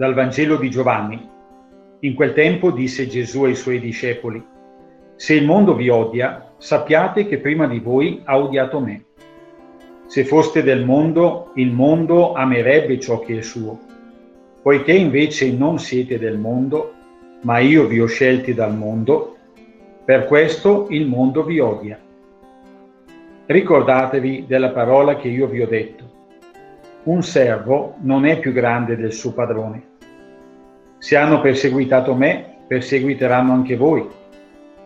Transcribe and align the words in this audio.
Dal 0.00 0.14
Vangelo 0.14 0.56
di 0.56 0.70
Giovanni. 0.70 1.28
In 2.00 2.14
quel 2.14 2.32
tempo 2.32 2.70
disse 2.70 3.06
Gesù 3.06 3.42
ai 3.42 3.54
suoi 3.54 3.78
discepoli, 3.78 4.42
Se 5.14 5.34
il 5.34 5.44
mondo 5.44 5.74
vi 5.74 5.90
odia, 5.90 6.54
sappiate 6.56 7.26
che 7.26 7.36
prima 7.36 7.66
di 7.66 7.80
voi 7.80 8.22
ha 8.24 8.38
odiato 8.38 8.80
me. 8.80 9.04
Se 10.06 10.24
foste 10.24 10.62
del 10.62 10.86
mondo, 10.86 11.52
il 11.56 11.70
mondo 11.70 12.32
amerebbe 12.32 12.98
ciò 12.98 13.20
che 13.20 13.40
è 13.40 13.42
suo. 13.42 13.78
Poiché 14.62 14.92
invece 14.92 15.52
non 15.52 15.78
siete 15.78 16.18
del 16.18 16.38
mondo, 16.38 16.94
ma 17.42 17.58
io 17.58 17.86
vi 17.86 18.00
ho 18.00 18.06
scelti 18.06 18.54
dal 18.54 18.74
mondo, 18.74 19.36
per 20.02 20.24
questo 20.24 20.86
il 20.88 21.06
mondo 21.06 21.44
vi 21.44 21.58
odia. 21.58 22.00
Ricordatevi 23.44 24.46
della 24.48 24.70
parola 24.70 25.16
che 25.16 25.28
io 25.28 25.46
vi 25.46 25.60
ho 25.60 25.66
detto. 25.66 26.04
Un 27.02 27.22
servo 27.22 27.96
non 28.00 28.24
è 28.24 28.38
più 28.38 28.52
grande 28.52 28.96
del 28.96 29.12
suo 29.12 29.34
padrone. 29.34 29.88
Se 31.00 31.16
hanno 31.16 31.40
perseguitato 31.40 32.14
me, 32.14 32.58
perseguiteranno 32.68 33.54
anche 33.54 33.74
voi. 33.74 34.06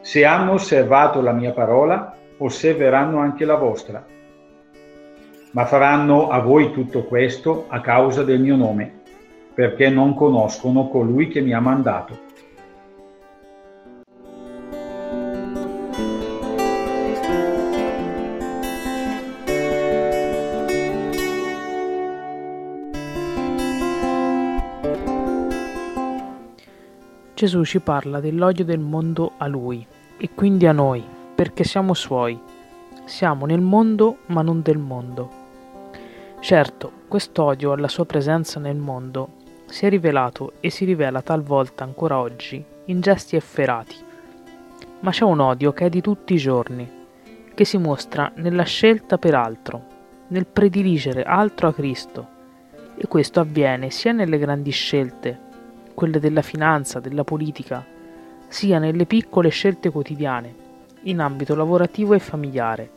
Se 0.00 0.24
hanno 0.24 0.52
osservato 0.52 1.20
la 1.20 1.32
mia 1.32 1.50
parola, 1.50 2.16
osserveranno 2.38 3.18
anche 3.18 3.44
la 3.44 3.56
vostra. 3.56 4.06
Ma 5.50 5.64
faranno 5.66 6.28
a 6.28 6.38
voi 6.38 6.70
tutto 6.70 7.02
questo 7.02 7.64
a 7.66 7.80
causa 7.80 8.22
del 8.22 8.40
mio 8.40 8.54
nome, 8.54 9.00
perché 9.54 9.90
non 9.90 10.14
conoscono 10.14 10.88
colui 10.88 11.26
che 11.26 11.40
mi 11.40 11.52
ha 11.52 11.60
mandato. 11.60 12.16
Gesù 27.34 27.64
ci 27.64 27.80
parla 27.80 28.20
dell'odio 28.20 28.64
del 28.64 28.78
mondo 28.78 29.32
a 29.38 29.48
Lui 29.48 29.84
e 30.16 30.30
quindi 30.34 30.66
a 30.66 30.72
noi, 30.72 31.04
perché 31.34 31.64
siamo 31.64 31.92
Suoi. 31.92 32.38
Siamo 33.06 33.44
nel 33.44 33.60
mondo 33.60 34.18
ma 34.26 34.40
non 34.40 34.62
del 34.62 34.78
mondo. 34.78 35.42
Certo, 36.38 36.92
quest'odio 37.08 37.72
alla 37.72 37.88
Sua 37.88 38.04
presenza 38.04 38.60
nel 38.60 38.76
mondo 38.76 39.42
si 39.66 39.84
è 39.84 39.88
rivelato 39.88 40.52
e 40.60 40.70
si 40.70 40.84
rivela 40.84 41.22
talvolta 41.22 41.82
ancora 41.82 42.20
oggi 42.20 42.64
in 42.84 43.00
gesti 43.00 43.34
efferati. 43.34 43.96
Ma 45.00 45.10
c'è 45.10 45.24
un 45.24 45.40
odio 45.40 45.72
che 45.72 45.86
è 45.86 45.88
di 45.88 46.00
tutti 46.00 46.34
i 46.34 46.38
giorni, 46.38 46.88
che 47.52 47.64
si 47.64 47.78
mostra 47.78 48.30
nella 48.36 48.62
scelta 48.62 49.18
per 49.18 49.34
altro, 49.34 49.82
nel 50.28 50.46
prediligere 50.46 51.24
altro 51.24 51.66
a 51.66 51.74
Cristo. 51.74 52.28
E 52.94 53.08
questo 53.08 53.40
avviene 53.40 53.90
sia 53.90 54.12
nelle 54.12 54.38
grandi 54.38 54.70
scelte 54.70 55.43
quelle 55.94 56.20
della 56.20 56.42
finanza, 56.42 57.00
della 57.00 57.24
politica, 57.24 57.84
sia 58.48 58.78
nelle 58.78 59.06
piccole 59.06 59.48
scelte 59.48 59.90
quotidiane, 59.90 60.54
in 61.02 61.20
ambito 61.20 61.54
lavorativo 61.54 62.14
e 62.14 62.18
familiare, 62.18 62.88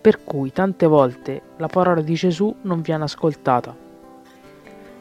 per 0.00 0.24
cui 0.24 0.52
tante 0.52 0.86
volte 0.86 1.40
la 1.56 1.68
parola 1.68 2.00
di 2.00 2.14
Gesù 2.14 2.54
non 2.62 2.82
viene 2.82 3.04
ascoltata. 3.04 3.74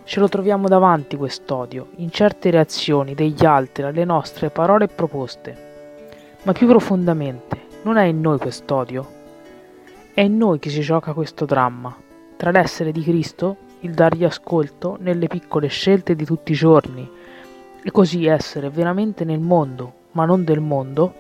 Ce 0.06 0.20
lo 0.20 0.28
troviamo 0.28 0.68
davanti 0.68 1.16
quest'odio, 1.16 1.90
in 1.98 2.12
certe 2.12 2.50
reazioni 2.52 3.14
degli 3.14 3.46
altri 3.46 3.84
alle 3.84 4.06
nostre 4.06 4.50
parole 4.50 4.86
e 4.86 4.90
proposte. 4.90 5.72
Ma 6.44 6.52
più 6.52 6.68
profondamente, 6.68 7.68
non 7.84 7.98
è 7.98 8.04
in 8.04 8.20
noi 8.22 8.38
quest'odio? 8.38 9.22
È 10.14 10.22
in 10.22 10.38
noi 10.38 10.60
che 10.60 10.70
si 10.70 10.82
gioca 10.82 11.14
questo 11.14 11.46
dramma, 11.46 11.96
tra 12.38 12.52
l'essere 12.52 12.92
di 12.92 13.02
Cristo 13.02 13.58
il 13.84 13.94
dargli 13.94 14.24
ascolto 14.24 14.98
nelle 15.00 15.28
piccole 15.28 15.68
scelte 15.68 16.16
di 16.16 16.24
tutti 16.24 16.54
i 16.54 16.56
giorni 16.56 17.10
e 17.84 17.92
così 17.92 18.26
essere 18.26 18.70
veramente 18.70 19.26
nel 19.26 19.40
mondo, 19.40 19.94
ma 20.12 20.24
non 20.26 20.46
del 20.46 20.62
mondo, 20.62 21.14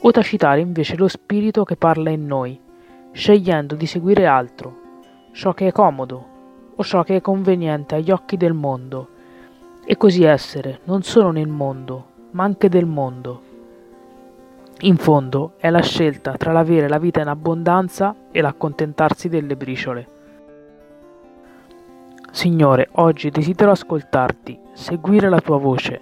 o 0.00 0.10
tacitare 0.10 0.60
invece 0.60 0.96
lo 0.96 1.08
spirito 1.08 1.64
che 1.64 1.76
parla 1.76 2.10
in 2.10 2.26
noi, 2.26 2.58
scegliendo 3.12 3.74
di 3.74 3.86
seguire 3.86 4.26
altro, 4.26 4.78
ciò 5.32 5.54
che 5.54 5.68
è 5.68 5.72
comodo 5.72 6.26
o 6.76 6.82
ciò 6.82 7.02
che 7.02 7.16
è 7.16 7.20
conveniente 7.20 7.94
agli 7.94 8.10
occhi 8.10 8.36
del 8.36 8.54
mondo, 8.54 9.08
e 9.84 9.96
così 9.96 10.22
essere 10.22 10.80
non 10.84 11.02
solo 11.02 11.30
nel 11.30 11.48
mondo, 11.48 12.06
ma 12.32 12.44
anche 12.44 12.68
del 12.68 12.86
mondo. 12.86 13.42
In 14.80 14.96
fondo 14.96 15.54
è 15.56 15.70
la 15.70 15.82
scelta 15.82 16.32
tra 16.36 16.52
l'avere 16.52 16.88
la 16.88 16.98
vita 16.98 17.20
in 17.20 17.28
abbondanza 17.28 18.14
e 18.30 18.40
l'accontentarsi 18.40 19.28
delle 19.28 19.56
briciole. 19.56 20.19
Signore, 22.30 22.88
oggi 22.92 23.30
desidero 23.30 23.72
ascoltarti, 23.72 24.58
seguire 24.72 25.28
la 25.28 25.40
tua 25.40 25.58
voce, 25.58 26.00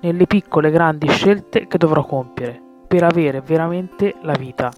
nelle 0.00 0.26
piccole 0.26 0.68
e 0.68 0.70
grandi 0.70 1.08
scelte 1.08 1.66
che 1.66 1.78
dovrò 1.78 2.04
compiere, 2.04 2.60
per 2.86 3.04
avere 3.04 3.40
veramente 3.40 4.14
la 4.22 4.34
vita 4.34 4.70